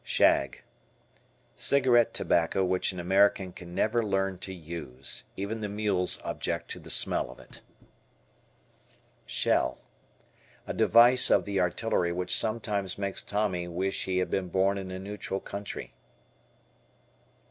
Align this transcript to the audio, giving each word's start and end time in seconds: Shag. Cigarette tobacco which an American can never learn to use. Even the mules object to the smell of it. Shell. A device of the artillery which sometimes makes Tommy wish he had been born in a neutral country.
Shag. 0.03 0.63
Cigarette 1.55 2.11
tobacco 2.15 2.65
which 2.65 2.91
an 2.91 2.99
American 2.99 3.53
can 3.53 3.75
never 3.75 4.03
learn 4.03 4.39
to 4.39 4.51
use. 4.51 5.25
Even 5.37 5.59
the 5.59 5.69
mules 5.69 6.19
object 6.23 6.71
to 6.71 6.79
the 6.79 6.89
smell 6.89 7.29
of 7.29 7.37
it. 7.37 7.61
Shell. 9.27 9.77
A 10.65 10.73
device 10.73 11.29
of 11.29 11.45
the 11.45 11.59
artillery 11.59 12.11
which 12.11 12.35
sometimes 12.35 12.97
makes 12.97 13.21
Tommy 13.21 13.67
wish 13.67 14.05
he 14.05 14.17
had 14.17 14.31
been 14.31 14.49
born 14.49 14.79
in 14.79 14.89
a 14.89 14.97
neutral 14.97 15.39
country. 15.39 15.93